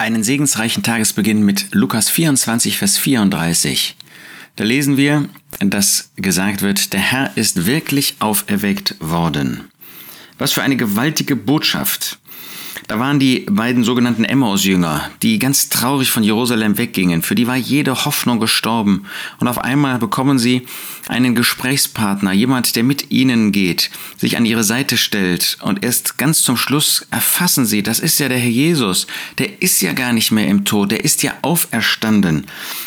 [0.00, 3.96] einen segensreichen Tagesbeginn mit Lukas 24, Vers 34.
[4.56, 5.28] Da lesen wir,
[5.60, 9.70] dass gesagt wird, der Herr ist wirklich auferweckt worden.
[10.38, 12.18] Was für eine gewaltige Botschaft.
[12.86, 17.22] Da waren die beiden sogenannten Emmaus-Jünger, die ganz traurig von Jerusalem weggingen.
[17.22, 19.06] Für die war jede Hoffnung gestorben.
[19.38, 20.62] Und auf einmal bekommen sie
[21.08, 25.58] einen Gesprächspartner, jemand, der mit ihnen geht, sich an ihre Seite stellt.
[25.62, 29.06] Und erst ganz zum Schluss erfassen sie, das ist ja der Herr Jesus.
[29.38, 32.46] Der ist ja gar nicht mehr im Tod, der ist ja auferstanden.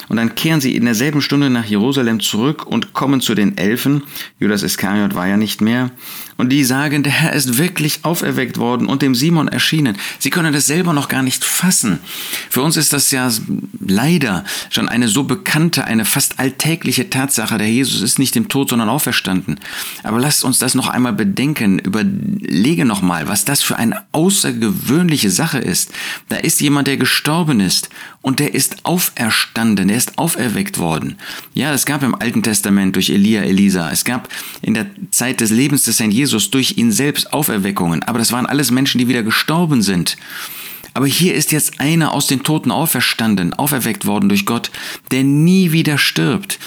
[0.09, 4.03] Und dann kehren sie in derselben Stunde nach Jerusalem zurück und kommen zu den Elfen.
[4.39, 5.91] Judas Iskariot war ja nicht mehr.
[6.37, 9.47] Und die sagen, der Herr ist wirklich auferweckt worden und dem Simon
[9.85, 9.97] erschienen.
[10.19, 11.99] Sie können das selber noch gar nicht fassen.
[12.49, 13.29] Für uns ist das ja
[13.79, 17.57] leider schon eine so bekannte, eine fast alltägliche Tatsache.
[17.57, 19.59] Der Jesus ist nicht im Tod, sondern auferstanden.
[20.03, 21.79] Aber lasst uns das noch einmal bedenken.
[21.79, 25.91] Überlege noch mal, was das für eine außergewöhnliche Sache ist.
[26.29, 27.89] Da ist jemand, der gestorben ist
[28.21, 29.87] und der ist auferstanden.
[29.87, 31.17] Der ist auferweckt worden.
[31.53, 33.91] Ja, es gab im Alten Testament durch Elia, Elisa.
[33.91, 34.29] Es gab
[34.61, 38.45] in der Zeit des Lebens des Herrn Jesus durch ihn selbst Auferweckungen, aber das waren
[38.45, 40.17] alles Menschen, die wieder gestorben sind.
[40.93, 44.69] Aber hier ist jetzt einer aus den Toten auferstanden, auferweckt worden durch Gott,
[45.11, 46.59] der nie wieder stirbt.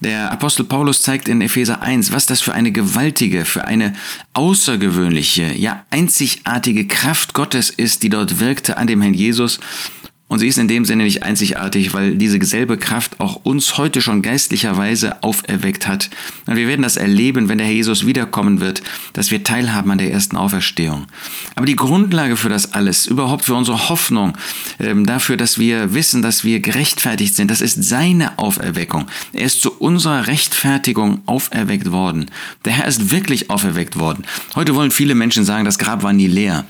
[0.00, 3.94] Der Apostel Paulus zeigt in Epheser 1, was das für eine gewaltige, für eine
[4.32, 9.60] außergewöhnliche, ja einzigartige Kraft Gottes ist, die dort wirkte an dem Herrn Jesus
[10.26, 14.00] und sie ist in dem Sinne nicht einzigartig, weil diese selbe Kraft auch uns heute
[14.00, 16.08] schon geistlicherweise auferweckt hat.
[16.46, 19.98] Und wir werden das erleben, wenn der Herr Jesus wiederkommen wird, dass wir teilhaben an
[19.98, 21.06] der ersten Auferstehung.
[21.56, 24.36] Aber die Grundlage für das alles, überhaupt für unsere Hoffnung,
[24.80, 29.06] ähm, dafür, dass wir wissen, dass wir gerechtfertigt sind, das ist seine Auferweckung.
[29.34, 32.30] Er ist zu unserer Rechtfertigung auferweckt worden.
[32.64, 34.24] Der Herr ist wirklich auferweckt worden.
[34.54, 36.64] Heute wollen viele Menschen sagen, das Grab war nie leer.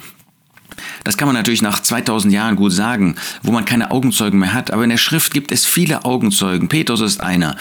[1.05, 4.71] Das kann man natürlich nach 2000 Jahren gut sagen, wo man keine Augenzeugen mehr hat.
[4.71, 6.69] Aber in der Schrift gibt es viele Augenzeugen.
[6.69, 7.57] Petrus ist einer,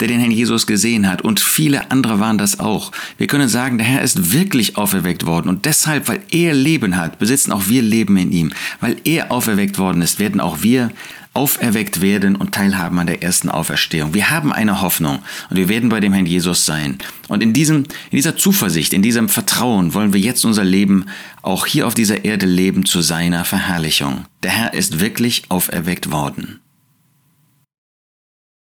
[0.00, 1.22] der den Herrn Jesus gesehen hat.
[1.22, 2.90] Und viele andere waren das auch.
[3.16, 5.48] Wir können sagen, der Herr ist wirklich auferweckt worden.
[5.48, 8.52] Und deshalb, weil er Leben hat, besitzen auch wir Leben in ihm.
[8.80, 10.90] Weil er auferweckt worden ist, werden auch wir
[11.38, 14.12] auferweckt werden und teilhaben an der ersten Auferstehung.
[14.12, 16.98] Wir haben eine Hoffnung und wir werden bei dem Herrn Jesus sein.
[17.28, 21.06] Und in, diesem, in dieser Zuversicht, in diesem Vertrauen wollen wir jetzt unser Leben
[21.42, 24.24] auch hier auf dieser Erde leben zu seiner Verherrlichung.
[24.42, 26.58] Der Herr ist wirklich auferweckt worden.